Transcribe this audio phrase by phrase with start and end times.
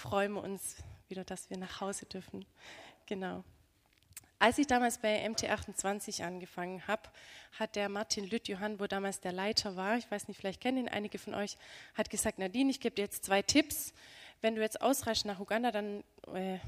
[0.00, 0.76] freuen wir uns
[1.08, 2.46] wieder, dass wir nach Hause dürfen.
[3.06, 3.44] Genau.
[4.38, 7.02] Als ich damals bei MT28 angefangen habe,
[7.58, 10.88] hat der Martin Lüttjohann, wo damals der Leiter war, ich weiß nicht, vielleicht kennen ihn
[10.88, 11.58] einige von euch,
[11.94, 13.92] hat gesagt, Nadine, ich gebe dir jetzt zwei Tipps.
[14.40, 16.58] Wenn du jetzt ausreichst nach Uganda, dann äh,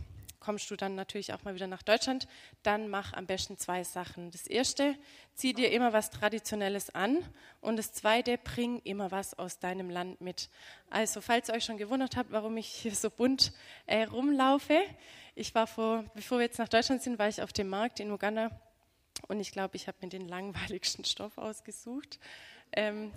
[0.43, 2.27] kommst du dann natürlich auch mal wieder nach Deutschland,
[2.65, 4.33] dann mach am besten zwei Sachen.
[4.33, 4.97] Das erste,
[5.35, 7.19] zieh dir immer was Traditionelles an
[7.61, 10.51] und das zweite, bring immer was aus deinem Land mit.
[10.91, 13.53] Also, falls ihr euch schon gewundert habt, warum ich hier so bunt
[13.87, 14.83] äh, rumlaufe,
[15.37, 18.11] ich war vor, bevor wir jetzt nach Deutschland sind, war ich auf dem Markt in
[18.11, 18.51] Uganda
[19.29, 22.19] und ich glaube, ich habe mir den langweiligsten Stoff ausgesucht.
[22.73, 23.13] Ähm,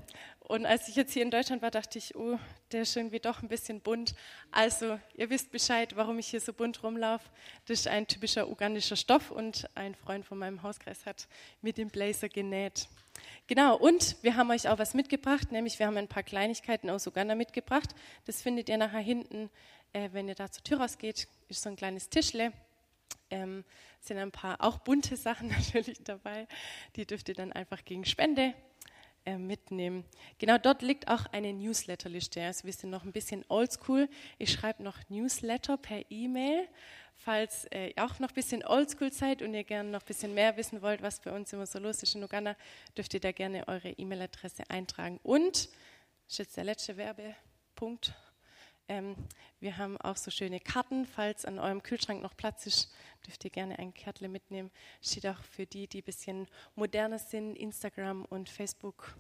[0.48, 2.38] und als ich jetzt hier in Deutschland war, dachte ich, oh,
[2.72, 4.14] der ist irgendwie doch ein bisschen bunt.
[4.52, 7.28] Also, ihr wisst Bescheid, warum ich hier so bunt rumlaufe.
[7.66, 11.28] Das ist ein typischer ugandischer Stoff und ein Freund von meinem Hauskreis hat
[11.62, 12.88] mit dem Blazer genäht.
[13.48, 17.08] Genau, und wir haben euch auch was mitgebracht, nämlich wir haben ein paar Kleinigkeiten aus
[17.08, 17.95] Uganda mitgebracht.
[18.26, 19.50] Das findet ihr nachher hinten,
[19.94, 22.53] äh, wenn ihr da zur Tür rausgeht, ist so ein kleines Tischle.
[23.31, 23.64] Ähm,
[24.00, 26.47] sind ein paar auch bunte Sachen natürlich dabei.
[26.95, 28.53] Die dürft ihr dann einfach gegen Spende
[29.38, 30.06] mitnehmen.
[30.38, 32.44] Genau dort liegt auch eine Newsletterliste.
[32.44, 34.08] Also wir sind noch ein bisschen oldschool.
[34.38, 36.68] Ich schreibe noch Newsletter per E-Mail.
[37.18, 40.34] Falls äh, ihr auch noch ein bisschen oldschool seid und ihr gerne noch ein bisschen
[40.34, 42.56] mehr wissen wollt, was bei uns immer so los ist in Uganda,
[42.98, 45.20] dürft ihr da gerne eure E-Mail-Adresse eintragen.
[45.23, 45.70] Und,
[46.28, 48.14] das ist jetzt der letzte Werbepunkt,
[48.88, 49.16] ähm,
[49.59, 51.05] wir haben auch so schöne Karten.
[51.05, 52.94] Falls an eurem Kühlschrank noch Platz ist,
[53.25, 54.72] dürft ihr gerne ein Kärtle mitnehmen.
[55.02, 59.16] Steht auch für die, die ein bisschen moderner sind, Instagram und Facebook.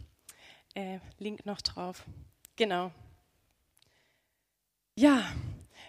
[0.75, 2.05] Äh, Link noch drauf.
[2.55, 2.91] Genau.
[4.95, 5.23] Ja,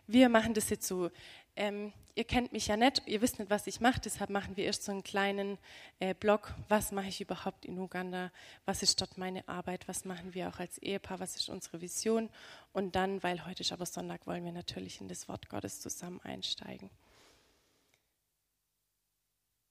[0.06, 1.10] wir machen das jetzt so
[1.54, 4.64] ähm, ihr kennt mich ja nicht, ihr wisst nicht, was ich mache, deshalb machen wir
[4.64, 5.58] erst so einen kleinen
[6.00, 8.32] äh, Blog, was mache ich überhaupt in Uganda,
[8.64, 12.30] was ist dort meine Arbeit, was machen wir auch als Ehepaar, was ist unsere Vision
[12.72, 16.20] und dann, weil heute ist aber Sonntag, wollen wir natürlich in das Wort Gottes zusammen
[16.22, 16.88] einsteigen.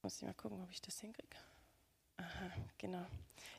[0.04, 1.36] Muss ich mal gucken, ob ich das hinkriege.
[2.18, 3.06] Aha, genau.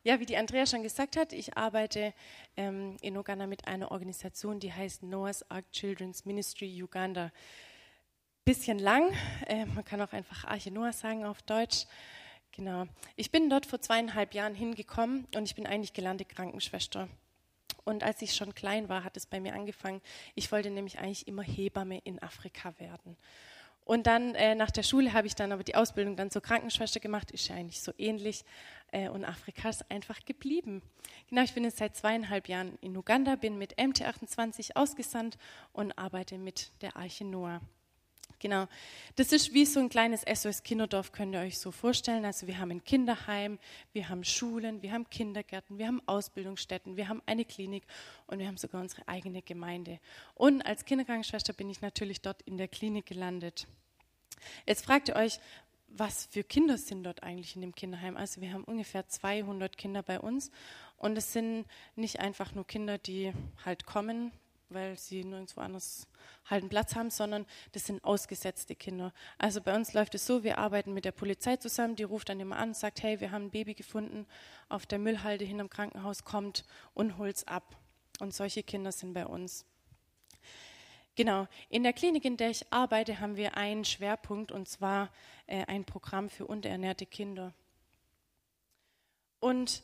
[0.05, 2.15] Ja, wie die Andrea schon gesagt hat, ich arbeite
[2.57, 7.33] ähm, in Uganda mit einer Organisation, die heißt Noah's Ark Children's Ministry Uganda
[8.47, 9.13] bisschen lang.
[9.49, 11.87] Äh, man kann auch einfach Arche Noah sagen auf Deutsch.
[12.53, 12.87] Genau.
[13.17, 17.09] Ich bin dort vor zweieinhalb Jahren hingekommen und ich bin eigentlich gelernte Krankenschwester.
[17.85, 20.01] Und als ich schon klein war, hat es bei mir angefangen.
[20.37, 23.17] Ich wollte nämlich eigentlich immer Hebamme in Afrika werden.
[23.85, 27.01] Und dann äh, nach der Schule habe ich dann aber die Ausbildung dann zur Krankenschwester
[27.01, 27.33] gemacht.
[27.33, 28.45] Ist ja eigentlich so ähnlich.
[28.93, 30.83] Äh, und Afrika ist einfach geblieben.
[31.29, 35.37] Genau, ich bin jetzt seit zweieinhalb Jahren in Uganda, bin mit MT28 ausgesandt
[35.73, 37.61] und arbeite mit der Arche Noah.
[38.39, 38.67] Genau.
[39.17, 42.25] Das ist wie so ein kleines SOS-Kinderdorf, könnt ihr euch so vorstellen.
[42.25, 43.59] Also wir haben ein Kinderheim,
[43.93, 47.85] wir haben Schulen, wir haben Kindergärten, wir haben Ausbildungsstätten, wir haben eine Klinik
[48.27, 50.01] und wir haben sogar unsere eigene Gemeinde.
[50.35, 53.67] Und als Kinderkrankenschwester bin ich natürlich dort in der Klinik gelandet.
[54.67, 55.41] Jetzt fragt ihr euch,
[55.89, 58.17] was für Kinder sind dort eigentlich in dem Kinderheim?
[58.19, 60.51] Also wir haben ungefähr 200 Kinder bei uns
[60.99, 61.65] und es sind
[61.95, 63.33] nicht einfach nur Kinder, die
[63.65, 64.31] halt kommen,
[64.69, 66.07] weil sie nirgendwo anders
[66.47, 69.13] halt einen Platz haben, sondern das sind ausgesetzte Kinder.
[69.39, 72.41] Also bei uns läuft es so, wir arbeiten mit der Polizei zusammen, die ruft dann
[72.41, 74.27] immer an und sagt, hey, wir haben ein Baby gefunden
[74.69, 77.77] auf der Müllhalde hinterm Krankenhaus, kommt und holt's ab.
[78.19, 79.65] Und solche Kinder sind bei uns.
[81.17, 85.11] Genau, in der Klinik, in der ich arbeite, haben wir einen Schwerpunkt und zwar
[85.47, 87.55] äh, ein Programm für unterernährte Kinder.
[89.41, 89.83] Und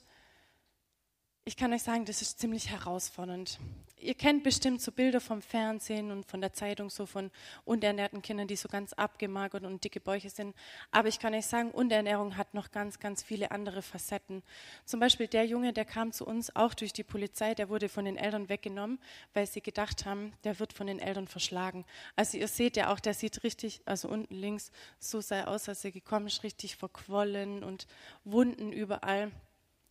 [1.44, 3.58] ich kann euch sagen, das ist ziemlich herausfordernd.
[3.98, 7.32] Ihr kennt bestimmt so Bilder vom Fernsehen und von der Zeitung, so von
[7.64, 10.54] unterernährten Kindern, die so ganz abgemagert und dicke Bäuche sind.
[10.92, 14.42] Aber ich kann euch sagen, Unterernährung hat noch ganz, ganz viele andere Facetten.
[14.84, 18.04] Zum Beispiel der Junge, der kam zu uns auch durch die Polizei, der wurde von
[18.04, 19.00] den Eltern weggenommen,
[19.34, 21.84] weil sie gedacht haben, der wird von den Eltern verschlagen.
[22.14, 24.70] Also ihr seht ja auch, der sieht richtig, also unten links,
[25.00, 27.88] so sah er aus, als er gekommen ist, richtig verquollen und
[28.24, 29.32] Wunden überall.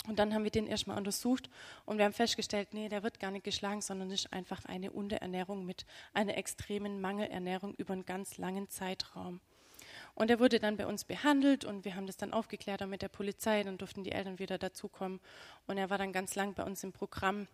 [0.08, 1.50] Und dann haben wir den erstmal untersucht
[1.86, 5.64] und wir haben festgestellt, nee, der wird gar nicht geschlagen, sondern ist einfach eine Unterernährung
[5.64, 9.42] mit einer extremen Mangelernährung über einen ganz langen Zeitraum.
[10.16, 13.09] Und er wurde dann bei uns behandelt und wir haben das dann aufgeklärt mit der
[13.09, 15.20] Polizei, dann durften die Eltern wieder dazukommen
[15.68, 17.47] und er war dann ganz lang bei uns im Programm.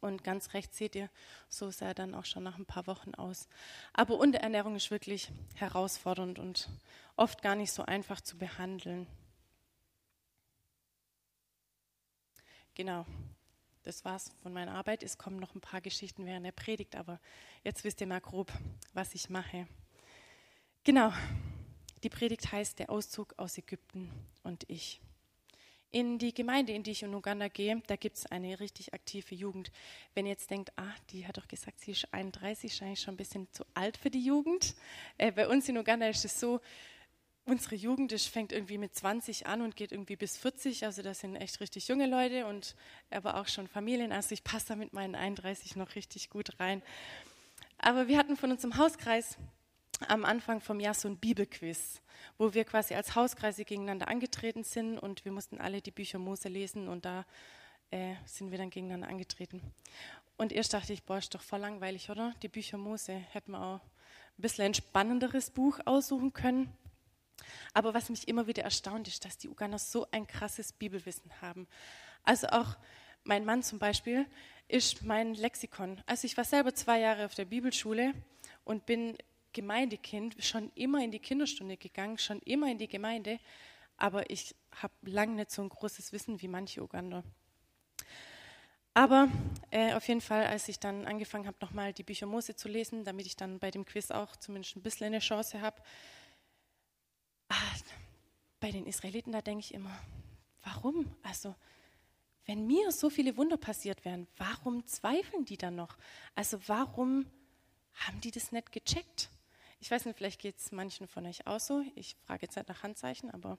[0.00, 1.08] Und ganz rechts seht ihr,
[1.48, 3.48] so sah er dann auch schon nach ein paar Wochen aus.
[3.92, 6.68] Aber Unterernährung ist wirklich herausfordernd und
[7.16, 9.06] oft gar nicht so einfach zu behandeln.
[12.76, 13.06] Genau,
[13.84, 15.02] das war's von meiner Arbeit.
[15.02, 17.18] Es kommen noch ein paar Geschichten während der Predigt, aber
[17.64, 18.52] jetzt wisst ihr mal grob,
[18.92, 19.66] was ich mache.
[20.84, 21.10] Genau,
[22.02, 24.10] die Predigt heißt Der Auszug aus Ägypten
[24.42, 25.00] und ich.
[25.90, 29.34] In die Gemeinde, in die ich in Uganda gehe, da gibt es eine richtig aktive
[29.34, 29.72] Jugend.
[30.12, 33.16] Wenn ihr jetzt denkt, ah, die hat doch gesagt, sie ist 31, wahrscheinlich schon ein
[33.16, 34.74] bisschen zu alt für die Jugend.
[35.16, 36.60] Äh, bei uns in Uganda ist es so,
[37.46, 40.84] unsere Jugend ist, fängt irgendwie mit 20 an und geht irgendwie bis 40.
[40.84, 42.74] Also das sind echt richtig junge Leute und
[43.10, 44.12] aber auch schon Familien.
[44.12, 46.82] Also ich passe da mit meinen 31 noch richtig gut rein.
[47.78, 49.38] Aber wir hatten von unserem Hauskreis
[50.08, 52.02] am Anfang vom Jahr so ein Bibelquiz,
[52.36, 56.48] wo wir quasi als Hauskreise gegeneinander angetreten sind und wir mussten alle die Bücher Mose
[56.48, 57.24] lesen und da
[57.90, 59.62] äh, sind wir dann gegeneinander angetreten.
[60.36, 62.34] Und erst dachte ich, boah, ist doch voll langweilig, oder?
[62.42, 66.76] Die Bücher Mose hätten wir auch ein bisschen ein spannenderes Buch aussuchen können.
[67.74, 71.66] Aber was mich immer wieder erstaunt, ist, dass die Uganer so ein krasses Bibelwissen haben.
[72.22, 72.76] Also auch
[73.24, 74.26] mein Mann zum Beispiel
[74.68, 76.02] ist mein Lexikon.
[76.06, 78.14] Also ich war selber zwei Jahre auf der Bibelschule
[78.64, 79.16] und bin
[79.52, 83.38] Gemeindekind schon immer in die Kinderstunde gegangen, schon immer in die Gemeinde,
[83.96, 87.24] aber ich habe lange nicht so ein großes Wissen wie manche Uganda.
[88.92, 89.28] Aber
[89.70, 93.04] äh, auf jeden Fall, als ich dann angefangen habe, nochmal die Bücher Mose zu lesen,
[93.04, 95.82] damit ich dann bei dem Quiz auch zumindest ein bisschen eine Chance habe,
[98.66, 99.96] bei den Israeliten, da denke ich immer,
[100.64, 101.08] warum?
[101.22, 101.54] Also,
[102.46, 105.96] wenn mir so viele Wunder passiert wären, warum zweifeln die dann noch?
[106.34, 107.30] Also, warum
[107.94, 109.30] haben die das nicht gecheckt?
[109.78, 111.84] Ich weiß nicht, vielleicht geht es manchen von euch auch so.
[111.94, 113.56] Ich frage jetzt nicht nach Handzeichen, aber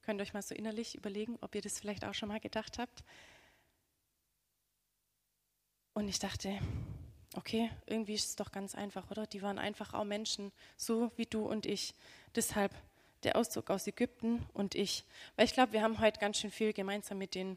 [0.00, 3.04] könnt euch mal so innerlich überlegen, ob ihr das vielleicht auch schon mal gedacht habt.
[5.92, 6.58] Und ich dachte,
[7.34, 9.26] okay, irgendwie ist es doch ganz einfach, oder?
[9.26, 11.94] Die waren einfach auch Menschen, so wie du und ich.
[12.34, 12.74] Deshalb
[13.24, 15.04] der Auszug aus Ägypten und ich.
[15.36, 17.56] Weil ich glaube, wir haben heute ganz schön viel gemeinsam mit den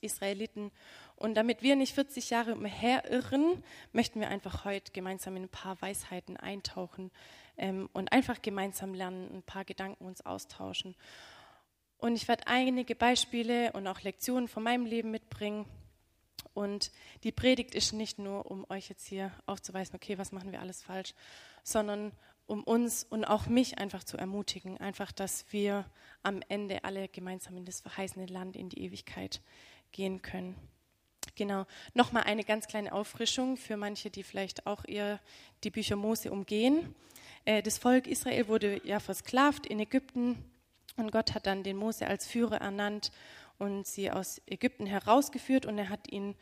[0.00, 0.70] Israeliten.
[1.16, 3.62] Und damit wir nicht 40 Jahre umherirren,
[3.92, 7.10] möchten wir einfach heute gemeinsam in ein paar Weisheiten eintauchen
[7.56, 10.94] ähm, und einfach gemeinsam lernen, ein paar Gedanken uns austauschen.
[11.98, 15.66] Und ich werde einige Beispiele und auch Lektionen von meinem Leben mitbringen.
[16.52, 16.90] Und
[17.22, 20.82] die Predigt ist nicht nur, um euch jetzt hier aufzuweisen, okay, was machen wir alles
[20.82, 21.14] falsch,
[21.62, 22.12] sondern
[22.46, 25.84] um uns und auch mich einfach zu ermutigen, einfach, dass wir
[26.22, 29.40] am Ende alle gemeinsam in das verheißene Land, in die Ewigkeit
[29.92, 30.54] gehen können.
[31.34, 31.66] Genau.
[31.94, 35.20] Nochmal eine ganz kleine Auffrischung für manche, die vielleicht auch eher
[35.64, 36.94] die Bücher Mose umgehen.
[37.44, 40.42] Äh, das Volk Israel wurde ja versklavt in Ägypten
[40.96, 43.10] und Gott hat dann den Mose als Führer ernannt
[43.58, 46.36] und sie aus Ägypten herausgeführt und er hat ihnen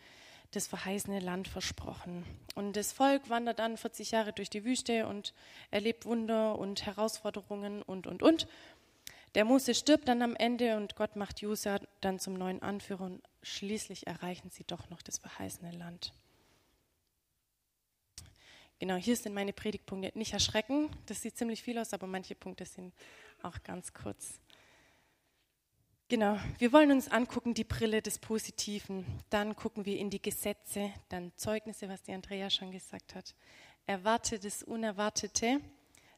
[0.54, 2.24] das verheißene Land versprochen.
[2.54, 5.34] Und das Volk wandert dann 40 Jahre durch die Wüste und
[5.70, 8.46] erlebt Wunder und Herausforderungen und, und, und.
[9.34, 13.22] Der Mose stirbt dann am Ende und Gott macht Jusa dann zum neuen Anführer und
[13.42, 16.12] schließlich erreichen sie doch noch das verheißene Land.
[18.78, 20.16] Genau, hier sind meine Predigtpunkte.
[20.16, 22.92] Nicht erschrecken, das sieht ziemlich viel aus, aber manche Punkte sind
[23.42, 24.38] auch ganz kurz.
[26.08, 29.06] Genau, wir wollen uns angucken die Brille des Positiven.
[29.30, 33.34] Dann gucken wir in die Gesetze, dann Zeugnisse, was die Andrea schon gesagt hat.
[33.86, 35.60] Erwarte das Unerwartete.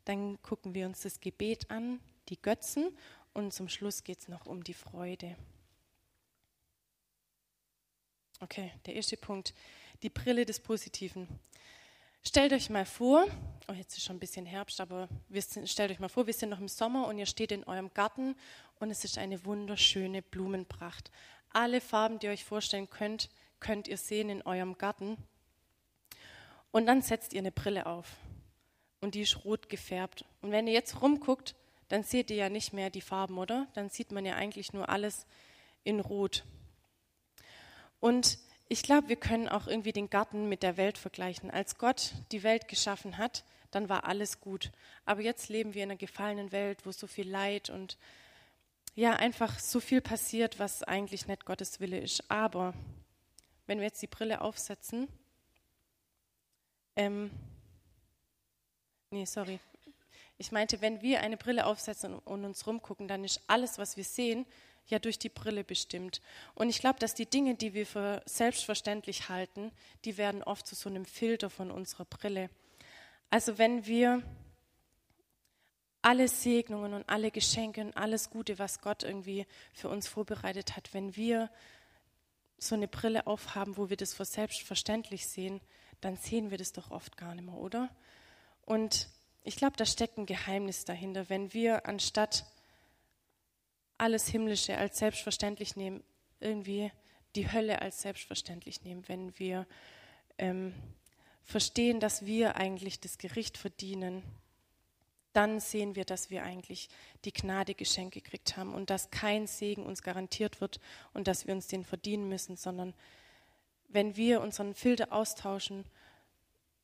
[0.04, 2.96] Dann gucken wir uns das Gebet an, die Götzen
[3.32, 5.36] und zum Schluss geht es noch um die Freude.
[8.40, 9.54] Okay, der erste Punkt,
[10.02, 11.28] die Brille des Positiven.
[12.26, 13.24] Stellt euch mal vor,
[13.68, 16.48] oh jetzt ist schon ein bisschen Herbst, aber sind, stellt euch mal vor, wir sind
[16.48, 18.34] noch im Sommer und ihr steht in eurem Garten
[18.78, 21.10] und es ist eine wunderschöne Blumenpracht.
[21.52, 23.30] Alle Farben, die ihr euch vorstellen könnt,
[23.60, 25.16] könnt ihr sehen in eurem Garten.
[26.70, 28.16] Und dann setzt ihr eine Brille auf
[29.00, 30.24] und die ist rot gefärbt.
[30.42, 31.54] Und wenn ihr jetzt rumguckt,
[31.88, 33.66] dann seht ihr ja nicht mehr die Farben, oder?
[33.74, 35.26] Dann sieht man ja eigentlich nur alles
[35.84, 36.44] in Rot.
[38.00, 41.50] Und ich glaube, wir können auch irgendwie den Garten mit der Welt vergleichen.
[41.50, 44.72] Als Gott die Welt geschaffen hat, dann war alles gut.
[45.04, 47.96] Aber jetzt leben wir in einer gefallenen Welt, wo so viel Leid und
[48.96, 52.28] ja, einfach so viel passiert, was eigentlich nicht Gottes Wille ist.
[52.30, 52.72] Aber
[53.66, 55.06] wenn wir jetzt die Brille aufsetzen,
[56.96, 57.30] ähm,
[59.10, 59.60] nee, sorry,
[60.38, 64.04] ich meinte, wenn wir eine Brille aufsetzen und uns rumgucken, dann ist alles, was wir
[64.04, 64.46] sehen,
[64.86, 66.22] ja durch die Brille bestimmt.
[66.54, 69.72] Und ich glaube, dass die Dinge, die wir für selbstverständlich halten,
[70.06, 72.48] die werden oft zu so einem Filter von unserer Brille.
[73.28, 74.22] Also wenn wir
[76.06, 80.94] alle Segnungen und alle Geschenke und alles Gute, was Gott irgendwie für uns vorbereitet hat,
[80.94, 81.50] wenn wir
[82.58, 85.60] so eine Brille aufhaben, wo wir das für selbstverständlich sehen,
[86.00, 87.90] dann sehen wir das doch oft gar nicht mehr, oder?
[88.62, 89.08] Und
[89.42, 91.28] ich glaube, da steckt ein Geheimnis dahinter.
[91.28, 92.46] Wenn wir anstatt
[93.98, 96.04] alles Himmlische als selbstverständlich nehmen,
[96.38, 96.92] irgendwie
[97.34, 99.66] die Hölle als selbstverständlich nehmen, wenn wir
[100.38, 100.72] ähm,
[101.42, 104.22] verstehen, dass wir eigentlich das Gericht verdienen,
[105.36, 106.88] dann sehen wir, dass wir eigentlich
[107.24, 110.80] die Gnade geschenkt gekriegt haben und dass kein Segen uns garantiert wird
[111.12, 112.94] und dass wir uns den verdienen müssen, sondern
[113.88, 115.84] wenn wir unseren Filter austauschen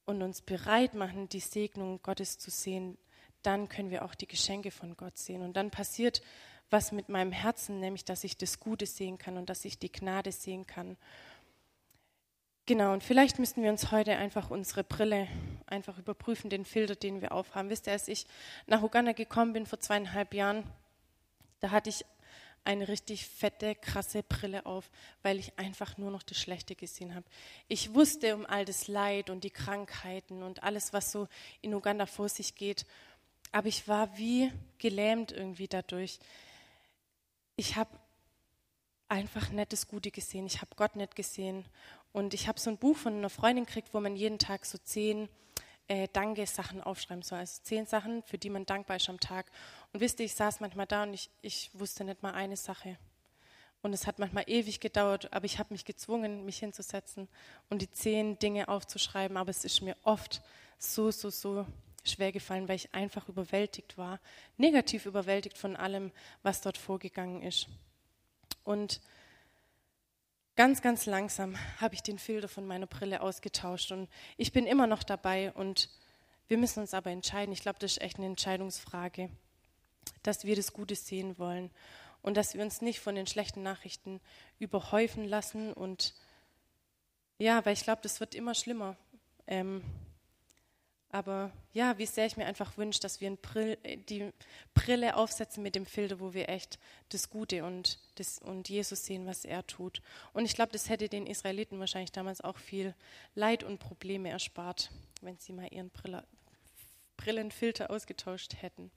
[0.04, 2.98] und uns bereit machen, die Segnung Gottes zu sehen,
[3.42, 5.42] dann können wir auch die Geschenke von Gott sehen.
[5.42, 6.22] Und dann passiert
[6.70, 9.92] was mit meinem Herzen, nämlich dass ich das Gute sehen kann und dass ich die
[9.92, 10.96] Gnade sehen kann.
[12.64, 15.26] Genau, und vielleicht müssten wir uns heute einfach unsere Brille
[15.66, 17.70] einfach überprüfen, den Filter, den wir aufhaben.
[17.70, 18.24] Wisst ihr, als ich
[18.68, 20.62] nach Uganda gekommen bin vor zweieinhalb Jahren,
[21.58, 22.04] da hatte ich
[22.64, 24.92] eine richtig fette, krasse Brille auf,
[25.22, 27.26] weil ich einfach nur noch das Schlechte gesehen habe.
[27.66, 31.26] Ich wusste um all das Leid und die Krankheiten und alles, was so
[31.62, 32.86] in Uganda vor sich geht,
[33.50, 36.20] aber ich war wie gelähmt irgendwie dadurch.
[37.56, 37.90] Ich habe
[39.08, 40.46] einfach nettes Gute gesehen.
[40.46, 41.66] Ich habe Gott nicht gesehen.
[42.12, 44.78] Und ich habe so ein Buch von einer Freundin gekriegt, wo man jeden Tag so
[44.78, 45.28] zehn
[45.88, 47.38] äh, Danke-Sachen aufschreiben soll.
[47.38, 49.50] Also zehn Sachen, für die man dankbar ist am Tag.
[49.92, 52.98] Und wisst ihr, ich saß manchmal da und ich, ich wusste nicht mal eine Sache.
[53.82, 57.28] Und es hat manchmal ewig gedauert, aber ich habe mich gezwungen, mich hinzusetzen
[57.68, 59.36] und die zehn Dinge aufzuschreiben.
[59.36, 60.40] Aber es ist mir oft
[60.78, 61.66] so, so, so
[62.04, 64.20] schwer gefallen, weil ich einfach überwältigt war,
[64.56, 67.68] negativ überwältigt von allem, was dort vorgegangen ist.
[68.64, 69.00] Und
[70.56, 74.86] ganz, ganz langsam habe ich den Filter von meiner Brille ausgetauscht und ich bin immer
[74.86, 75.88] noch dabei und
[76.48, 77.52] wir müssen uns aber entscheiden.
[77.52, 79.30] Ich glaube, das ist echt eine Entscheidungsfrage
[80.22, 81.70] dass wir das Gute sehen wollen
[82.22, 84.20] und dass wir uns nicht von den schlechten Nachrichten
[84.58, 85.72] überhäufen lassen.
[85.72, 86.14] Und
[87.38, 88.96] ja, weil ich glaube, das wird immer schlimmer.
[89.46, 89.82] Ähm,
[91.12, 93.76] aber ja, wie sehr ich mir einfach wünsche, dass wir Brill,
[94.08, 94.32] die
[94.72, 96.78] Brille aufsetzen mit dem Filter, wo wir echt
[97.10, 100.00] das Gute und, das, und Jesus sehen, was er tut.
[100.32, 102.94] Und ich glaube, das hätte den Israeliten wahrscheinlich damals auch viel
[103.34, 104.90] Leid und Probleme erspart,
[105.20, 106.24] wenn sie mal ihren Brille,
[107.18, 108.90] Brillenfilter ausgetauscht hätten.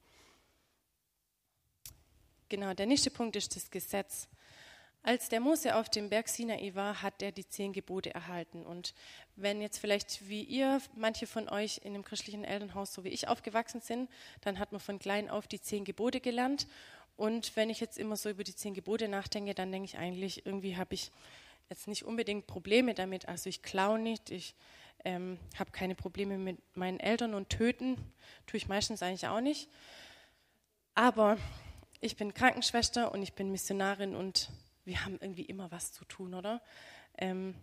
[2.47, 4.29] Genau, der nächste Punkt ist das Gesetz.
[5.07, 8.65] Als der Mose auf dem Berg Sinai war, hat er die zehn Gebote erhalten.
[8.65, 8.95] Und
[9.35, 13.27] wenn jetzt vielleicht wie ihr, manche von euch in dem christlichen Elternhaus, so wie ich,
[13.27, 14.09] aufgewachsen sind,
[14.41, 16.65] dann hat man von klein auf die zehn Gebote gelernt.
[17.17, 20.43] Und wenn ich jetzt immer so über die zehn Gebote nachdenke, dann denke ich eigentlich,
[20.47, 21.11] irgendwie habe ich
[21.69, 23.27] jetzt nicht unbedingt Probleme damit.
[23.27, 24.55] Also ich klaue nicht, ich
[25.03, 27.95] ähm, habe keine Probleme mit meinen Eltern und töten,
[28.47, 29.69] tue ich meistens eigentlich auch nicht.
[30.95, 31.37] Aber
[32.01, 34.49] ich bin Krankenschwester und ich bin Missionarin und
[34.85, 36.61] wir haben irgendwie immer was zu tun, oder?
[37.17, 37.55] Ähm,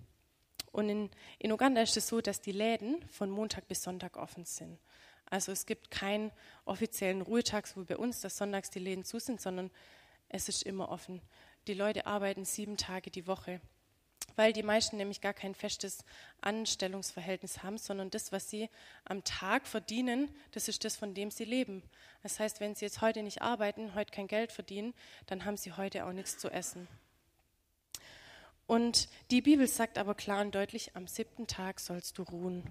[0.73, 4.45] und in, in Uganda ist es so, dass die Läden von Montag bis Sonntag offen
[4.45, 4.79] sind.
[5.26, 6.31] Also es gibt keinen
[6.64, 9.71] offiziellen Ruhetag, wo bei uns, dass sonntags die Läden zu sind, sondern
[10.29, 11.21] es ist immer offen.
[11.67, 13.61] Die Leute arbeiten sieben Tage die Woche
[14.37, 16.05] weil die meisten nämlich gar kein festes
[16.41, 18.69] Anstellungsverhältnis haben, sondern das, was sie
[19.05, 21.83] am Tag verdienen, das ist das, von dem sie leben.
[22.23, 24.95] Das heißt, wenn sie jetzt heute nicht arbeiten, heute kein Geld verdienen,
[25.26, 26.88] dann haben sie heute auch nichts zu essen.
[28.73, 32.64] Und die Bibel sagt aber klar und deutlich, am siebten Tag sollst du ruhen.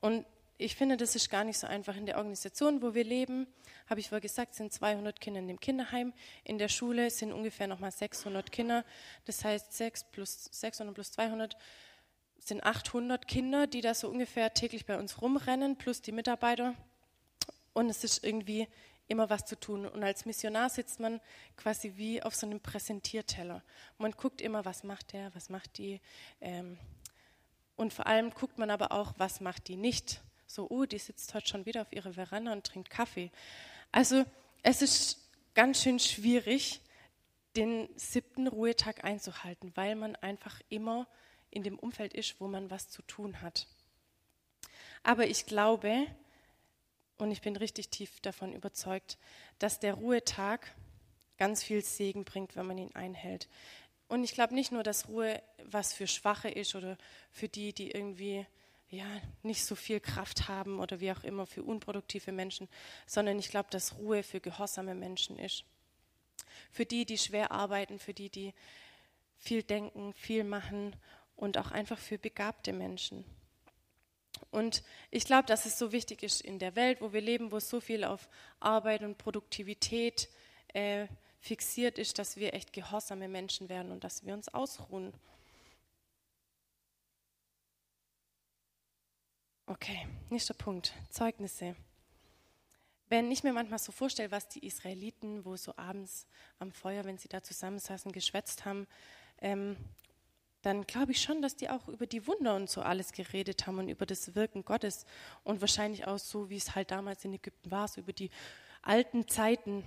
[0.00, 0.26] Und
[0.58, 1.94] ich finde, das ist gar nicht so einfach.
[1.94, 3.46] In der Organisation, wo wir leben,
[3.88, 6.12] habe ich vorher gesagt, sind 200 Kinder in dem Kinderheim.
[6.42, 8.84] In der Schule sind ungefähr nochmal 600 Kinder.
[9.24, 11.56] Das heißt, 6 plus 600 plus 200
[12.40, 16.74] sind 800 Kinder, die da so ungefähr täglich bei uns rumrennen, plus die Mitarbeiter.
[17.72, 18.66] Und es ist irgendwie
[19.08, 19.86] immer was zu tun.
[19.86, 21.20] Und als Missionar sitzt man
[21.56, 23.62] quasi wie auf so einem Präsentierteller.
[23.98, 26.00] Man guckt immer, was macht der, was macht die.
[26.40, 26.78] Ähm,
[27.76, 31.34] und vor allem guckt man aber auch, was macht die nicht so, oh, die sitzt
[31.34, 33.30] heute schon wieder auf ihrer Veranda und trinkt Kaffee.
[33.92, 34.24] Also
[34.62, 36.80] es ist ganz schön schwierig,
[37.56, 41.08] den siebten Ruhetag einzuhalten, weil man einfach immer
[41.50, 43.66] in dem Umfeld ist, wo man was zu tun hat.
[45.02, 46.06] Aber ich glaube,
[47.18, 49.18] und ich bin richtig tief davon überzeugt,
[49.58, 50.74] dass der Ruhetag
[51.38, 53.48] ganz viel Segen bringt, wenn man ihn einhält.
[54.08, 56.96] Und ich glaube nicht nur, dass Ruhe was für Schwache ist oder
[57.30, 58.46] für die, die irgendwie
[58.88, 59.06] ja,
[59.42, 62.68] nicht so viel Kraft haben oder wie auch immer für unproduktive Menschen,
[63.06, 65.64] sondern ich glaube, dass Ruhe für gehorsame Menschen ist.
[66.70, 68.54] Für die, die schwer arbeiten, für die, die
[69.38, 70.94] viel denken, viel machen
[71.34, 73.24] und auch einfach für begabte Menschen.
[74.50, 77.60] Und ich glaube, dass es so wichtig ist in der Welt, wo wir leben, wo
[77.60, 78.28] so viel auf
[78.60, 80.28] Arbeit und Produktivität
[80.68, 81.06] äh,
[81.40, 85.12] fixiert ist, dass wir echt gehorsame Menschen werden und dass wir uns ausruhen
[89.68, 90.94] Okay, nächster Punkt.
[91.10, 91.74] Zeugnisse.
[93.08, 96.28] Wenn ich mir manchmal so vorstelle, was die Israeliten, wo so abends
[96.60, 98.86] am Feuer, wenn sie da zusammensaßen, geschwätzt haben,
[99.40, 99.76] ähm,
[100.66, 103.78] dann glaube ich schon, dass die auch über die Wunder und so alles geredet haben
[103.78, 105.06] und über das Wirken Gottes
[105.44, 108.30] und wahrscheinlich auch so, wie es halt damals in Ägypten war, so über die
[108.82, 109.84] alten Zeiten.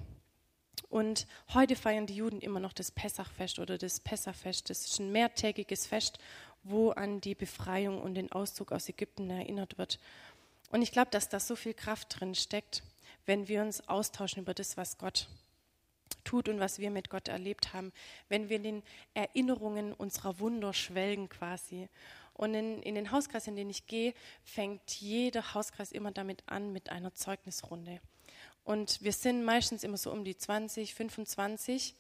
[0.88, 4.70] Und heute feiern die Juden immer noch das Pessachfest oder das Pessachfest.
[4.70, 6.18] Das ist ein mehrtägiges Fest,
[6.64, 10.00] wo an die Befreiung und den Auszug aus Ägypten erinnert wird.
[10.72, 12.84] Und ich glaube, dass da so viel Kraft drin steckt,
[13.26, 15.28] wenn wir uns austauschen über das, was Gott
[16.24, 17.92] tut und was wir mit Gott erlebt haben,
[18.28, 18.84] wenn wir in den
[19.14, 21.88] Erinnerungen unserer Wunder schwelgen quasi.
[22.34, 26.72] Und in, in den Hauskreis, in den ich gehe, fängt jeder Hauskreis immer damit an
[26.72, 28.00] mit einer Zeugnisrunde.
[28.64, 31.96] Und wir sind meistens immer so um die 20, 25.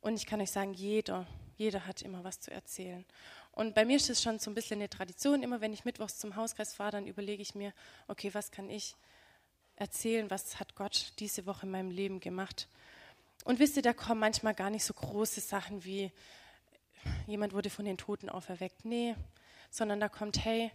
[0.00, 1.26] Und ich kann euch sagen, jeder,
[1.56, 3.04] jeder hat immer was zu erzählen.
[3.52, 5.42] Und bei mir ist es schon so ein bisschen eine Tradition.
[5.42, 7.74] Immer wenn ich mittwochs zum Hauskreis fahre, dann überlege ich mir,
[8.08, 8.94] okay, was kann ich
[9.76, 12.68] erzählen, was hat Gott diese Woche in meinem Leben gemacht.
[13.44, 16.12] Und wisst ihr, da kommen manchmal gar nicht so große Sachen wie,
[17.26, 18.84] jemand wurde von den Toten auferweckt.
[18.84, 19.14] Nee,
[19.70, 20.70] sondern da kommt, hey,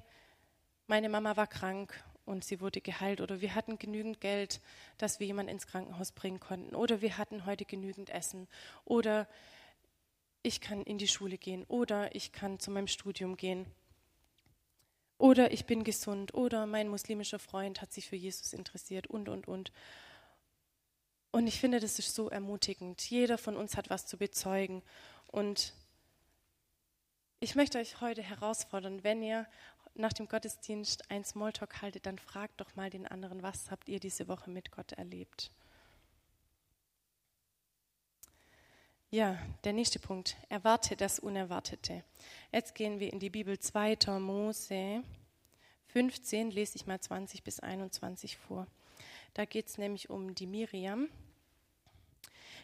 [0.87, 1.93] meine Mama war krank
[2.25, 3.21] und sie wurde geheilt.
[3.21, 4.59] Oder wir hatten genügend Geld,
[4.97, 6.75] dass wir jemanden ins Krankenhaus bringen konnten.
[6.75, 8.47] Oder wir hatten heute genügend Essen.
[8.83, 9.27] Oder
[10.43, 11.63] ich kann in die Schule gehen.
[11.69, 13.65] Oder ich kann zu meinem Studium gehen.
[15.17, 16.33] Oder ich bin gesund.
[16.33, 19.07] Oder mein muslimischer Freund hat sich für Jesus interessiert.
[19.07, 19.71] Und, und, und.
[21.37, 22.99] Und ich finde, das ist so ermutigend.
[23.11, 24.81] Jeder von uns hat was zu bezeugen.
[25.27, 25.75] Und
[27.39, 29.45] ich möchte euch heute herausfordern, wenn ihr
[29.93, 33.99] nach dem Gottesdienst ein Smalltalk haltet, dann fragt doch mal den anderen, was habt ihr
[33.99, 35.51] diese Woche mit Gott erlebt?
[39.11, 40.37] Ja, der nächste Punkt.
[40.49, 42.03] Erwarte das Unerwartete.
[42.51, 44.17] Jetzt gehen wir in die Bibel 2.
[44.19, 45.03] Mose
[45.89, 48.65] 15, lese ich mal 20 bis 21 vor.
[49.35, 51.09] Da geht es nämlich um die Miriam.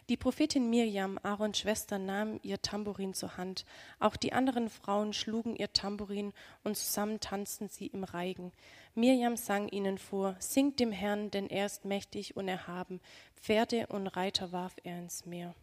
[0.10, 3.66] Die Prophetin Miriam, Aarons Schwester, nahm ihr Tambourin zur Hand.
[4.00, 6.34] Auch die anderen Frauen schlugen ihr Tambourin
[6.64, 8.52] und zusammen tanzten sie im Reigen.
[8.96, 13.00] Miriam sang ihnen vor: Singt dem Herrn, denn er ist mächtig und erhaben.
[13.36, 15.56] Pferde und Reiter warf er ins Meer.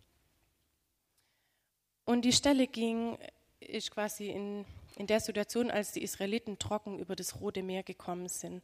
[2.06, 3.18] Und die Stelle ging,
[3.60, 4.64] ist quasi in,
[4.96, 8.62] in der Situation, als die Israeliten trocken über das Rote Meer gekommen sind.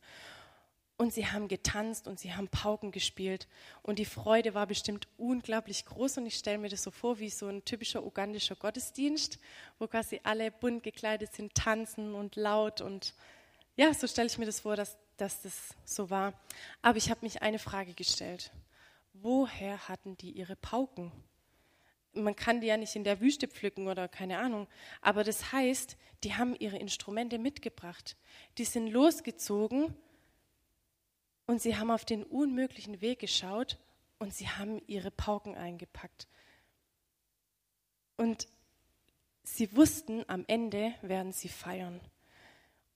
[0.98, 3.48] Und sie haben getanzt und sie haben Pauken gespielt.
[3.82, 6.18] Und die Freude war bestimmt unglaublich groß.
[6.18, 9.38] Und ich stelle mir das so vor wie so ein typischer ugandischer Gottesdienst,
[9.78, 12.80] wo quasi alle bunt gekleidet sind, tanzen und laut.
[12.80, 13.12] Und
[13.76, 16.32] ja, so stelle ich mir das vor, dass, dass das so war.
[16.80, 18.50] Aber ich habe mich eine Frage gestellt.
[19.12, 21.12] Woher hatten die ihre Pauken?
[22.22, 24.66] man kann die ja nicht in der Wüste pflücken oder keine Ahnung.
[25.00, 28.16] Aber das heißt, die haben ihre Instrumente mitgebracht.
[28.58, 29.94] Die sind losgezogen
[31.46, 33.78] und sie haben auf den unmöglichen Weg geschaut
[34.18, 36.26] und sie haben ihre Pauken eingepackt.
[38.16, 38.48] Und
[39.42, 42.00] sie wussten, am Ende werden sie feiern.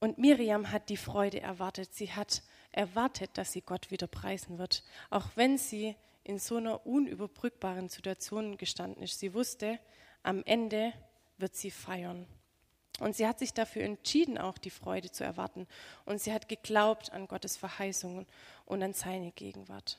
[0.00, 1.94] Und Miriam hat die Freude erwartet.
[1.94, 4.82] Sie hat erwartet, dass sie Gott wieder preisen wird.
[5.10, 9.18] Auch wenn sie in so einer unüberbrückbaren Situation gestanden ist.
[9.18, 9.78] Sie wusste,
[10.22, 10.92] am Ende
[11.38, 12.26] wird sie feiern.
[13.00, 15.66] Und sie hat sich dafür entschieden, auch die Freude zu erwarten.
[16.04, 18.26] Und sie hat geglaubt an Gottes Verheißungen
[18.66, 19.98] und an seine Gegenwart.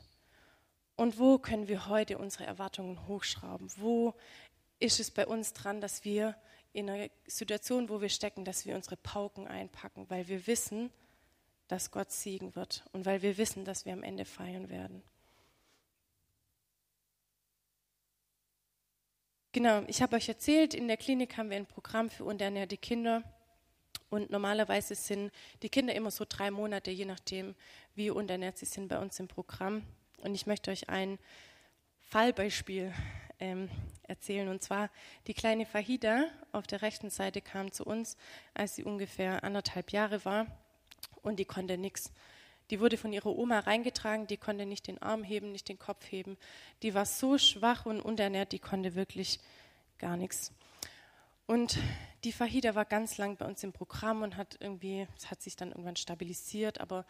[0.95, 3.69] Und wo können wir heute unsere Erwartungen hochschrauben?
[3.77, 4.13] Wo
[4.79, 6.35] ist es bei uns dran, dass wir
[6.73, 10.91] in einer Situation, wo wir stecken, dass wir unsere Pauken einpacken, weil wir wissen,
[11.67, 15.03] dass Gott siegen wird und weil wir wissen, dass wir am Ende feiern werden.
[19.53, 23.21] Genau, ich habe euch erzählt, in der Klinik haben wir ein Programm für unterernährte Kinder.
[24.09, 25.29] Und normalerweise sind
[25.61, 27.55] die Kinder immer so drei Monate, je nachdem,
[27.93, 29.83] wie unterernährt sie sind bei uns im Programm.
[30.19, 31.19] Und ich möchte euch ein
[31.99, 32.93] Fallbeispiel
[33.41, 33.69] ähm,
[34.03, 34.47] erzählen.
[34.47, 34.89] Und zwar
[35.27, 38.15] die kleine Fahida auf der rechten Seite kam zu uns,
[38.53, 40.47] als sie ungefähr anderthalb Jahre war.
[41.23, 42.13] Und die konnte nichts.
[42.71, 46.09] Die wurde von ihrer Oma reingetragen, die konnte nicht den Arm heben, nicht den Kopf
[46.09, 46.37] heben.
[46.81, 49.39] Die war so schwach und unterernährt, die konnte wirklich
[49.99, 50.53] gar nichts.
[51.45, 51.77] Und
[52.23, 55.57] die Fahida war ganz lang bei uns im Programm und hat irgendwie, es hat sich
[55.57, 57.05] dann irgendwann stabilisiert, aber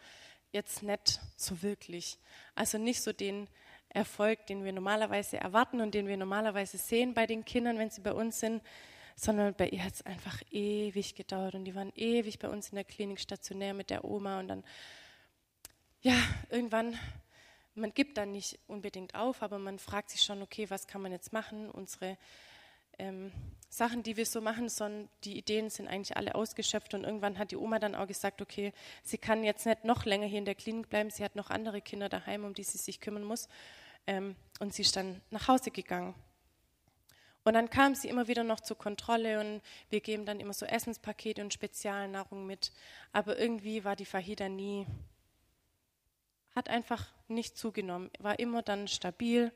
[0.50, 2.18] jetzt nicht so wirklich.
[2.56, 3.46] Also nicht so den
[3.88, 8.00] Erfolg, den wir normalerweise erwarten und den wir normalerweise sehen bei den Kindern, wenn sie
[8.00, 8.62] bei uns sind,
[9.14, 12.76] sondern bei ihr hat es einfach ewig gedauert und die waren ewig bei uns in
[12.76, 14.64] der Klinik stationär mit der Oma und dann
[16.02, 16.16] ja,
[16.50, 16.98] irgendwann,
[17.74, 21.12] man gibt dann nicht unbedingt auf, aber man fragt sich schon, okay, was kann man
[21.12, 21.70] jetzt machen?
[21.70, 22.18] Unsere
[22.98, 23.32] ähm,
[23.68, 27.52] Sachen, die wir so machen, sondern die Ideen sind eigentlich alle ausgeschöpft und irgendwann hat
[27.52, 30.54] die Oma dann auch gesagt, okay, sie kann jetzt nicht noch länger hier in der
[30.54, 33.48] Klinik bleiben, sie hat noch andere Kinder daheim, um die sie sich kümmern muss
[34.06, 36.14] ähm, und sie ist dann nach Hause gegangen.
[37.44, 40.64] Und dann kam sie immer wieder noch zur Kontrolle und wir geben dann immer so
[40.64, 42.72] Essenspakete und Spezialnahrung mit.
[43.12, 44.86] Aber irgendwie war die Fahida nie,
[46.54, 49.52] hat einfach nicht zugenommen, war immer dann stabil.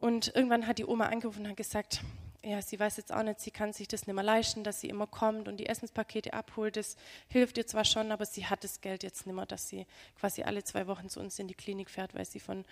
[0.00, 2.02] Und irgendwann hat die Oma angerufen und hat gesagt,
[2.42, 4.88] ja, sie weiß jetzt auch nicht, sie kann sich das nicht mehr leisten, dass sie
[4.88, 6.76] immer kommt und die Essenspakete abholt.
[6.76, 6.96] Das
[7.28, 9.86] hilft ihr zwar schon, aber sie hat das Geld jetzt nicht mehr, dass sie
[10.18, 12.64] quasi alle zwei Wochen zu uns in die Klinik fährt, weil sie von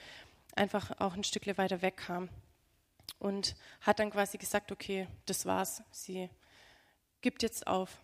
[0.54, 2.28] einfach auch ein Stückle weiter weg kam
[3.18, 6.30] und hat dann quasi gesagt, okay, das war's, sie
[7.20, 7.98] gibt jetzt auf.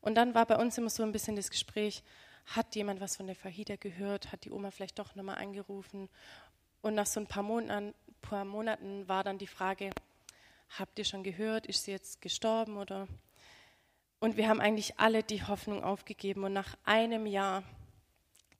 [0.00, 2.02] Und dann war bei uns immer so ein bisschen das Gespräch,
[2.46, 6.08] hat jemand was von der Fahida gehört, hat die Oma vielleicht doch nochmal angerufen.
[6.80, 9.90] Und nach so ein paar Monaten, paar Monaten war dann die Frage,
[10.78, 13.08] habt ihr schon gehört, ist sie jetzt gestorben oder?
[14.18, 16.44] Und wir haben eigentlich alle die Hoffnung aufgegeben.
[16.44, 17.62] Und nach einem Jahr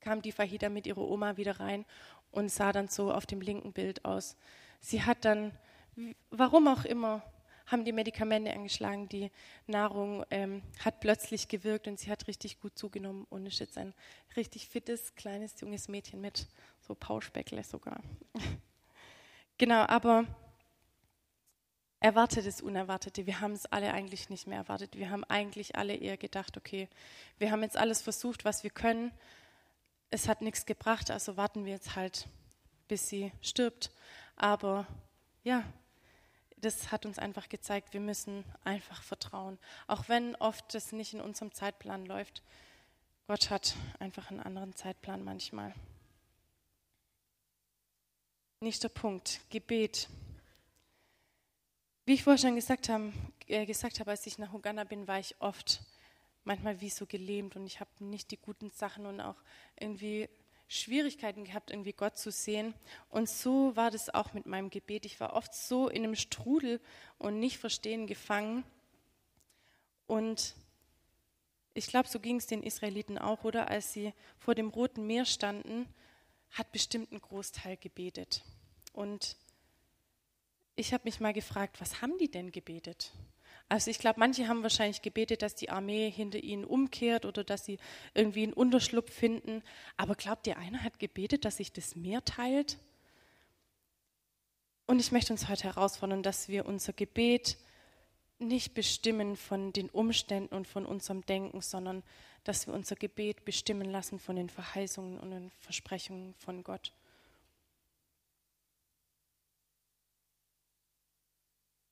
[0.00, 1.84] kam die Fahida mit ihrer Oma wieder rein
[2.30, 4.36] und sah dann so auf dem linken Bild aus.
[4.80, 5.52] Sie hat dann
[6.30, 7.22] warum auch immer,
[7.66, 9.30] haben die Medikamente angeschlagen, die
[9.66, 13.94] Nahrung ähm, hat plötzlich gewirkt und sie hat richtig gut zugenommen und ist jetzt ein
[14.36, 16.46] richtig fittes, kleines, junges Mädchen mit
[16.80, 18.00] so Pauschbäckle sogar.
[19.58, 20.24] genau, aber
[22.00, 23.26] erwartetes Unerwartete.
[23.26, 24.96] Wir haben es alle eigentlich nicht mehr erwartet.
[24.96, 26.88] Wir haben eigentlich alle eher gedacht, okay,
[27.38, 29.10] wir haben jetzt alles versucht, was wir können.
[30.10, 32.28] Es hat nichts gebracht, also warten wir jetzt halt,
[32.86, 33.90] bis sie stirbt.
[34.36, 34.86] Aber
[35.42, 35.64] ja,
[36.56, 39.58] das hat uns einfach gezeigt, wir müssen einfach vertrauen.
[39.86, 42.42] Auch wenn oft das nicht in unserem Zeitplan läuft.
[43.26, 45.74] Gott hat einfach einen anderen Zeitplan manchmal.
[48.60, 50.08] Nächster Punkt, Gebet.
[52.06, 53.12] Wie ich vorher schon gesagt habe,
[53.48, 55.82] äh, gesagt habe, als ich nach Uganda bin, war ich oft
[56.44, 59.36] manchmal wie so gelähmt und ich habe nicht die guten Sachen und auch
[59.78, 60.28] irgendwie
[60.68, 62.74] Schwierigkeiten gehabt, irgendwie Gott zu sehen.
[63.08, 65.06] Und so war das auch mit meinem Gebet.
[65.06, 66.80] Ich war oft so in einem Strudel
[67.18, 68.64] und nicht verstehen gefangen.
[70.06, 70.54] Und
[71.74, 73.68] ich glaube, so ging es den Israeliten auch, oder?
[73.68, 75.86] Als sie vor dem Roten Meer standen,
[76.50, 78.42] hat bestimmt ein Großteil gebetet.
[78.92, 79.36] Und
[80.74, 83.12] ich habe mich mal gefragt, was haben die denn gebetet?
[83.68, 87.64] Also ich glaube, manche haben wahrscheinlich gebetet, dass die Armee hinter ihnen umkehrt oder dass
[87.64, 87.78] sie
[88.14, 89.62] irgendwie einen Unterschlupf finden.
[89.96, 92.78] Aber glaubt ihr, einer hat gebetet, dass sich das Meer teilt?
[94.86, 97.58] Und ich möchte uns heute herausfordern, dass wir unser Gebet
[98.38, 102.04] nicht bestimmen von den Umständen und von unserem Denken, sondern
[102.44, 106.92] dass wir unser Gebet bestimmen lassen von den Verheißungen und den Versprechungen von Gott.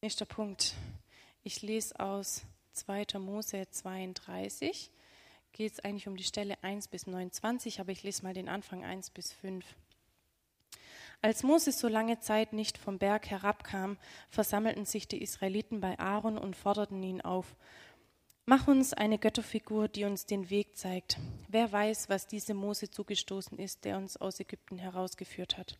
[0.00, 0.74] Nächster Punkt.
[1.46, 2.40] Ich lese aus
[2.72, 3.18] 2.
[3.18, 4.90] Mose 32.
[5.52, 8.82] Geht es eigentlich um die Stelle 1 bis 29, aber ich lese mal den Anfang
[8.82, 9.62] 1 bis 5.
[11.20, 13.98] Als Moses so lange Zeit nicht vom Berg herabkam,
[14.30, 17.54] versammelten sich die Israeliten bei Aaron und forderten ihn auf.
[18.46, 21.18] Mach uns eine Götterfigur, die uns den Weg zeigt.
[21.48, 25.78] Wer weiß, was diese Mose zugestoßen ist, der uns aus Ägypten herausgeführt hat.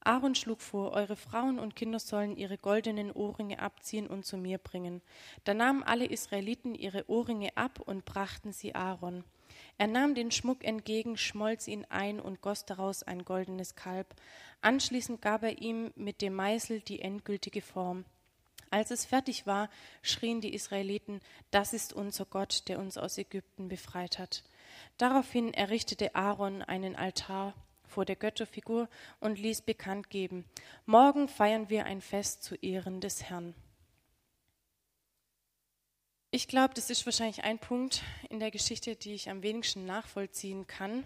[0.00, 4.58] Aaron schlug vor, eure Frauen und Kinder sollen ihre goldenen Ohrringe abziehen und zu mir
[4.58, 5.02] bringen.
[5.44, 9.24] Da nahmen alle Israeliten ihre Ohrringe ab und brachten sie Aaron.
[9.76, 14.14] Er nahm den Schmuck entgegen, schmolz ihn ein und goss daraus ein goldenes Kalb.
[14.60, 18.04] Anschließend gab er ihm mit dem Meißel die endgültige Form.
[18.70, 19.70] Als es fertig war,
[20.02, 24.44] schrien die Israeliten, das ist unser Gott, der uns aus Ägypten befreit hat.
[24.98, 27.54] Daraufhin errichtete Aaron einen Altar
[27.88, 28.88] vor der Götterfigur
[29.20, 30.44] und ließ bekannt geben,
[30.86, 33.54] morgen feiern wir ein Fest zu Ehren des Herrn.
[36.30, 40.66] Ich glaube, das ist wahrscheinlich ein Punkt in der Geschichte, die ich am wenigsten nachvollziehen
[40.66, 41.04] kann.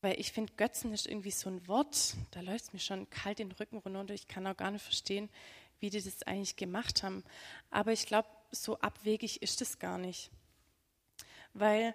[0.00, 3.38] Weil ich finde, Götzen ist irgendwie so ein Wort, da läuft es mir schon kalt
[3.38, 4.14] den Rücken runter.
[4.14, 5.28] Ich kann auch gar nicht verstehen,
[5.78, 7.22] wie die das eigentlich gemacht haben.
[7.70, 10.30] Aber ich glaube, so abwegig ist es gar nicht.
[11.52, 11.94] Weil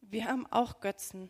[0.00, 1.28] wir haben auch Götzen.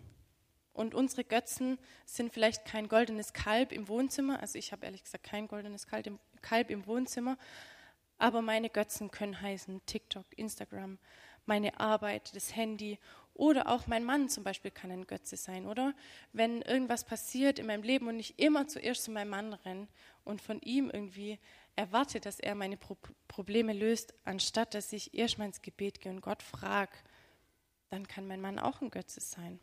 [0.75, 4.41] Und unsere Götzen sind vielleicht kein goldenes Kalb im Wohnzimmer.
[4.41, 7.39] Also ich habe ehrlich gesagt kein goldenes Kalb im, Wohnzimmer.
[8.19, 10.99] Aber meine Götzen können heißen TikTok, Instagram,
[11.47, 12.99] meine Arbeit, das Handy
[13.35, 15.95] oder auch mein Mann zum Beispiel kann ein Götze sein, oder?
[16.33, 19.89] Wenn irgendwas passiert in meinem Leben und ich immer zuerst zu meinem Mann renne
[20.25, 21.39] und von ihm irgendwie
[21.77, 22.97] erwarte, dass er meine Pro
[23.29, 26.93] Probleme löst, anstatt dass ich erst mal ins Gebet gehe und Gott frage,
[27.91, 29.59] dann kann mein Mann auch ein Götze sein.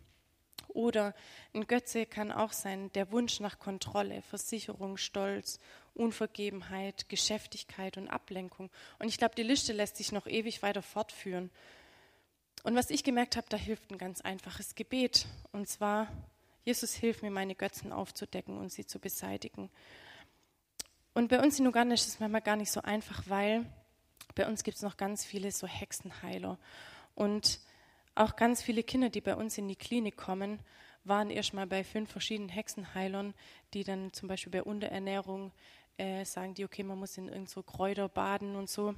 [0.73, 1.13] Oder
[1.53, 5.59] ein Götze kann auch sein der Wunsch nach Kontrolle, Versicherung, Stolz,
[5.93, 8.69] Unvergebenheit, Geschäftigkeit und Ablenkung.
[8.99, 11.49] Und ich glaube, die Liste lässt sich noch ewig weiter fortführen.
[12.63, 15.25] Und was ich gemerkt habe, da hilft ein ganz einfaches Gebet.
[15.51, 16.07] Und zwar,
[16.63, 19.69] Jesus, hilf mir, meine Götzen aufzudecken und sie zu beseitigen.
[21.13, 23.65] Und bei uns in Uganda ist es manchmal gar nicht so einfach, weil
[24.35, 26.57] bei uns gibt es noch ganz viele so Hexenheiler.
[27.15, 27.59] Und
[28.15, 30.59] auch ganz viele Kinder, die bei uns in die Klinik kommen,
[31.03, 33.33] waren erstmal bei fünf verschiedenen Hexenheilern,
[33.73, 35.51] die dann zum Beispiel bei Unterernährung
[35.97, 38.95] äh, sagen, die, okay, man muss in irgend so Kräuter baden und so.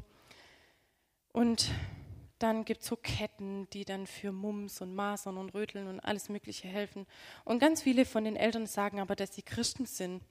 [1.32, 1.72] Und
[2.40, 6.30] dann gibt es so Ketten, die dann für Mumps und Masern und Röteln und alles
[6.30, 7.08] Mögliche helfen.
[7.46, 10.22] Und ganz viele von den Eltern sagen aber, dass sie Christen sind.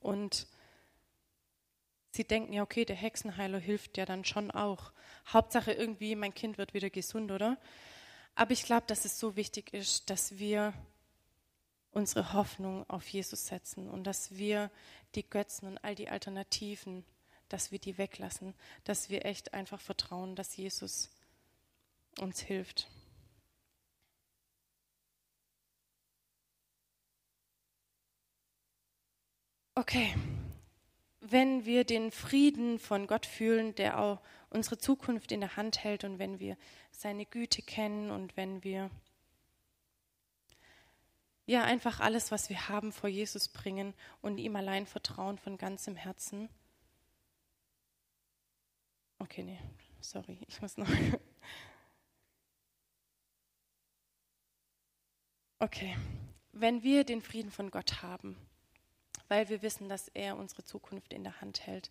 [0.00, 0.46] Und
[2.14, 4.92] sie denken ja, okay, der Hexenheiler hilft ja dann schon auch.
[5.26, 7.58] Hauptsache irgendwie, mein Kind wird wieder gesund, oder?
[8.36, 10.74] Aber ich glaube, dass es so wichtig ist, dass wir
[11.90, 14.70] unsere Hoffnung auf Jesus setzen und dass wir
[15.14, 17.04] die Götzen und all die Alternativen,
[17.48, 21.10] dass wir die weglassen, dass wir echt einfach vertrauen, dass Jesus
[22.20, 22.88] uns hilft.
[29.76, 30.14] Okay,
[31.30, 36.04] wenn wir den Frieden von Gott fühlen, der auch unsere Zukunft in der Hand hält
[36.04, 36.56] und wenn wir
[36.90, 38.90] seine Güte kennen und wenn wir
[41.46, 45.96] ja einfach alles, was wir haben, vor Jesus bringen und ihm allein vertrauen von ganzem
[45.96, 46.48] Herzen.
[49.18, 49.58] Okay, nee,
[50.00, 50.88] sorry, ich muss noch.
[55.60, 55.96] Okay,
[56.52, 58.36] wenn wir den Frieden von Gott haben,
[59.28, 61.90] weil wir wissen, dass er unsere Zukunft in der Hand hält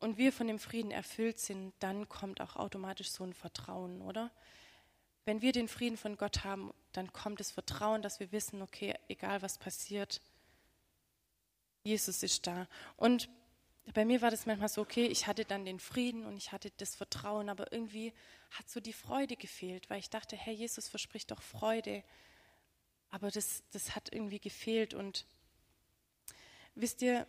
[0.00, 4.30] und wir von dem Frieden erfüllt sind, dann kommt auch automatisch so ein Vertrauen, oder?
[5.26, 8.94] Wenn wir den Frieden von Gott haben, dann kommt das Vertrauen, dass wir wissen, okay,
[9.08, 10.22] egal was passiert,
[11.84, 12.66] Jesus ist da.
[12.96, 13.28] Und
[13.94, 16.70] bei mir war das manchmal so, okay, ich hatte dann den Frieden und ich hatte
[16.78, 18.12] das Vertrauen, aber irgendwie
[18.50, 22.02] hat so die Freude gefehlt, weil ich dachte, Herr Jesus verspricht doch Freude,
[23.10, 25.26] aber das, das hat irgendwie gefehlt und
[26.74, 27.26] Wisst ihr,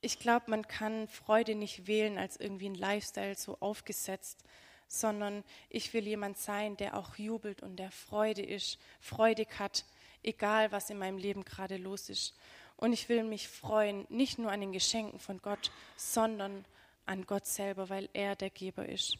[0.00, 4.44] ich glaube, man kann Freude nicht wählen als irgendwie ein Lifestyle so aufgesetzt,
[4.88, 9.84] sondern ich will jemand sein, der auch jubelt und der Freude ist, freudig hat,
[10.22, 12.34] egal was in meinem Leben gerade los ist.
[12.76, 16.64] Und ich will mich freuen, nicht nur an den Geschenken von Gott, sondern
[17.06, 19.16] an Gott selber, weil er der Geber ist.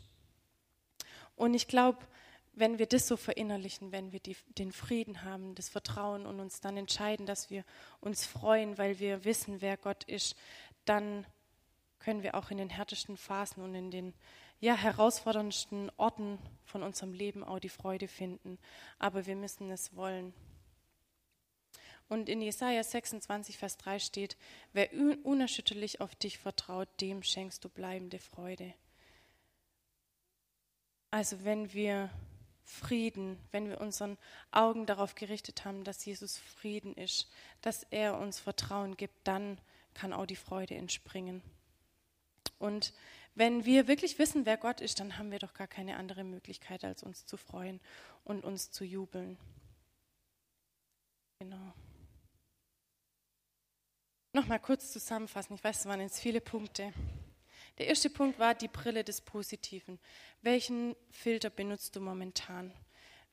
[1.36, 1.98] Und ich glaube,
[2.56, 6.60] wenn wir das so verinnerlichen, wenn wir die, den Frieden haben, das Vertrauen und uns
[6.60, 7.64] dann entscheiden, dass wir
[8.00, 10.34] uns freuen, weil wir wissen, wer Gott ist,
[10.86, 11.26] dann
[11.98, 14.14] können wir auch in den härtesten Phasen und in den
[14.58, 18.58] ja, herausforderndsten Orten von unserem Leben auch die Freude finden.
[18.98, 20.32] Aber wir müssen es wollen.
[22.08, 24.36] Und in Jesaja 26, Vers 3 steht:
[24.72, 24.90] Wer
[25.24, 28.72] unerschütterlich auf dich vertraut, dem schenkst du bleibende Freude.
[31.10, 32.10] Also, wenn wir
[32.66, 34.18] Frieden, wenn wir unseren
[34.50, 37.30] Augen darauf gerichtet haben, dass Jesus Frieden ist,
[37.62, 39.58] dass er uns Vertrauen gibt, dann
[39.94, 41.42] kann auch die Freude entspringen.
[42.58, 42.92] Und
[43.34, 46.84] wenn wir wirklich wissen, wer Gott ist, dann haben wir doch gar keine andere Möglichkeit,
[46.84, 47.80] als uns zu freuen
[48.24, 49.38] und uns zu jubeln.
[51.38, 51.72] Genau.
[54.32, 55.54] Nochmal kurz zusammenfassen.
[55.54, 56.92] Ich weiß, es waren jetzt viele Punkte.
[57.78, 59.98] Der erste Punkt war die Brille des Positiven.
[60.42, 62.72] Welchen Filter benutzt du momentan?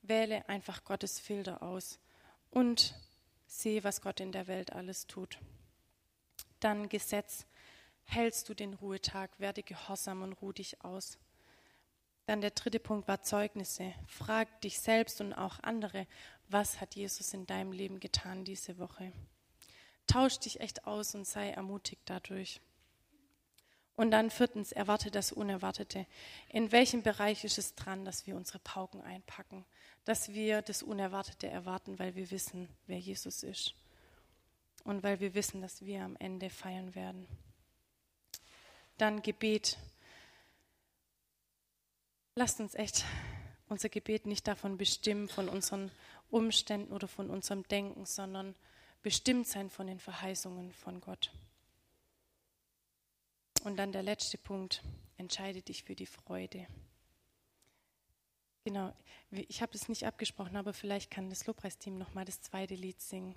[0.02, 1.98] Wähle einfach Gottes Filter aus
[2.50, 2.94] und
[3.46, 5.38] sehe, was Gott in der Welt alles tut.
[6.60, 7.46] Dann Gesetz.
[8.06, 11.18] Hältst du den Ruhetag, werde gehorsam und ruh dich aus.
[12.26, 13.94] Dann der dritte Punkt war Zeugnisse.
[14.06, 16.06] Frag dich selbst und auch andere,
[16.48, 19.12] was hat Jesus in deinem Leben getan diese Woche?
[20.06, 22.60] Tausch dich echt aus und sei ermutigt dadurch.
[23.96, 26.06] Und dann viertens, erwarte das Unerwartete.
[26.48, 29.64] In welchem Bereich ist es dran, dass wir unsere Pauken einpacken,
[30.04, 33.74] dass wir das Unerwartete erwarten, weil wir wissen, wer Jesus ist
[34.84, 37.26] und weil wir wissen, dass wir am Ende feiern werden.
[38.98, 39.78] Dann Gebet.
[42.36, 43.04] Lasst uns echt
[43.68, 45.90] unser Gebet nicht davon bestimmen, von unseren
[46.30, 48.54] Umständen oder von unserem Denken, sondern
[49.02, 51.32] bestimmt sein von den Verheißungen von Gott.
[53.64, 54.82] Und dann der letzte Punkt,
[55.16, 56.66] entscheide dich für die Freude.
[58.66, 58.92] Genau,
[59.30, 63.00] ich habe das nicht abgesprochen, aber vielleicht kann das Lobpreisteam noch mal das zweite Lied
[63.00, 63.34] singen.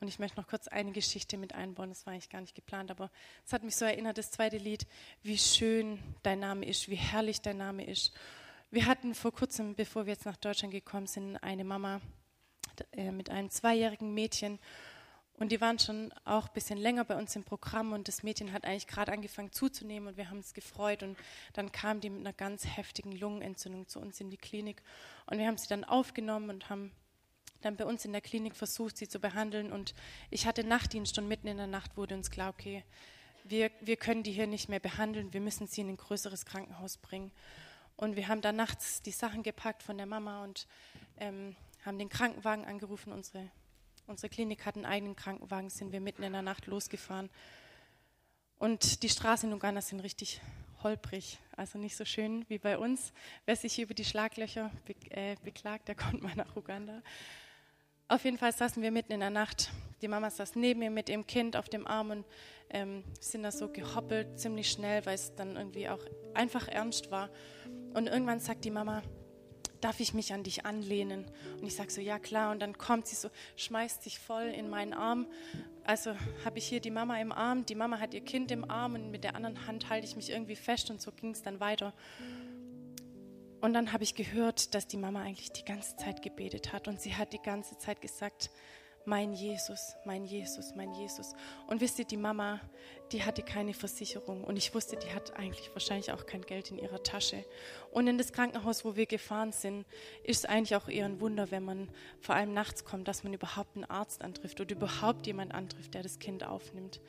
[0.00, 2.90] Und ich möchte noch kurz eine Geschichte mit einbauen, das war eigentlich gar nicht geplant,
[2.90, 3.10] aber
[3.44, 4.86] es hat mich so erinnert, das zweite Lied,
[5.22, 8.14] wie schön dein Name ist, wie herrlich dein Name ist.
[8.70, 12.00] Wir hatten vor kurzem, bevor wir jetzt nach Deutschland gekommen sind, eine Mama
[12.92, 14.58] äh, mit einem zweijährigen Mädchen
[15.38, 18.52] und die waren schon auch ein bisschen länger bei uns im Programm und das Mädchen
[18.52, 21.02] hat eigentlich gerade angefangen zuzunehmen und wir haben es gefreut.
[21.02, 21.18] Und
[21.52, 24.82] dann kam die mit einer ganz heftigen Lungenentzündung zu uns in die Klinik.
[25.26, 26.90] Und wir haben sie dann aufgenommen und haben
[27.60, 29.72] dann bei uns in der Klinik versucht, sie zu behandeln.
[29.72, 29.94] Und
[30.30, 32.82] ich hatte Nachtdienst und mitten in der Nacht wurde uns klar, okay,
[33.44, 36.96] wir, wir können die hier nicht mehr behandeln, wir müssen sie in ein größeres Krankenhaus
[36.96, 37.30] bringen.
[37.96, 40.66] Und wir haben dann nachts die Sachen gepackt von der Mama und
[41.18, 43.12] ähm, haben den Krankenwagen angerufen.
[43.12, 43.50] Unsere,
[44.06, 47.30] unsere Klinik hat einen eigenen Krankenwagen, sind wir mitten in der Nacht losgefahren.
[48.58, 50.40] Und die Straßen in Uganda sind richtig
[50.82, 53.12] holprig, also nicht so schön wie bei uns.
[53.44, 57.02] Wer sich über die Schlaglöcher be äh, beklagt, der kommt mal nach Uganda.
[58.08, 59.70] Auf jeden Fall saßen wir mitten in der Nacht.
[60.00, 62.24] Die Mama saß neben mir mit dem Kind auf dem Arm und
[62.70, 67.30] ähm, sind da so gehoppelt, ziemlich schnell, weil es dann irgendwie auch einfach ernst war.
[67.94, 69.02] Und irgendwann sagt die Mama,
[69.86, 71.24] darf ich mich an dich anlehnen?
[71.60, 72.50] Und ich sage so, ja klar.
[72.50, 75.26] Und dann kommt sie so, schmeißt sich voll in meinen Arm.
[75.84, 76.12] Also
[76.44, 79.12] habe ich hier die Mama im Arm, die Mama hat ihr Kind im Arm und
[79.12, 81.94] mit der anderen Hand halte ich mich irgendwie fest und so ging es dann weiter.
[83.60, 87.00] Und dann habe ich gehört, dass die Mama eigentlich die ganze Zeit gebetet hat und
[87.00, 88.50] sie hat die ganze Zeit gesagt,
[89.06, 91.34] mein Jesus, mein Jesus, mein Jesus.
[91.68, 92.60] Und wisst ihr, die Mama,
[93.12, 96.78] die hatte keine Versicherung und ich wusste, die hat eigentlich wahrscheinlich auch kein Geld in
[96.78, 97.44] ihrer Tasche.
[97.92, 99.86] Und in das Krankenhaus, wo wir gefahren sind,
[100.24, 101.88] ist es eigentlich auch eher ein Wunder, wenn man
[102.20, 106.02] vor allem nachts kommt, dass man überhaupt einen Arzt antrifft oder überhaupt jemand antrifft, der
[106.02, 107.00] das Kind aufnimmt.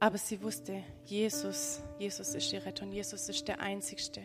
[0.00, 4.22] Aber sie wusste, Jesus, Jesus ist die Rettung, Jesus ist der Einzigste,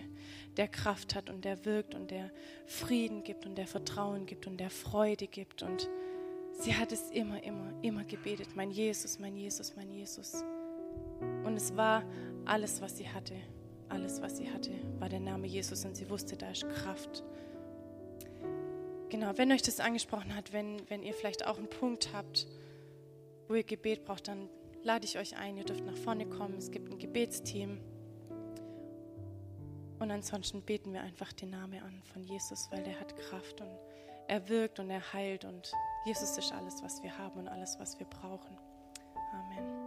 [0.56, 2.32] der Kraft hat und der wirkt und der
[2.68, 5.64] Frieden gibt und der Vertrauen gibt und der Freude gibt.
[5.64, 5.90] Und
[6.62, 10.44] sie hat es immer, immer, immer gebetet, mein Jesus, mein Jesus, mein Jesus.
[11.44, 12.04] Und es war
[12.46, 13.36] alles, was sie hatte.
[13.90, 17.24] Alles, was sie hatte, war der Name Jesus und sie wusste, da ist Kraft.
[19.10, 22.48] Genau, wenn euch das angesprochen hat, wenn, wenn ihr vielleicht auch einen Punkt habt,
[23.48, 24.50] wo ihr Gebet braucht, dann
[24.82, 26.58] lade ich euch ein, ihr dürft nach vorne kommen.
[26.58, 27.80] Es gibt ein Gebetsteam.
[30.00, 33.70] Und ansonsten beten wir einfach den Namen an von Jesus, weil der hat Kraft und
[34.28, 35.72] er wirkt und er heilt und
[36.06, 38.58] Jesus ist alles, was wir haben und alles, was wir brauchen.
[39.34, 39.83] Amen.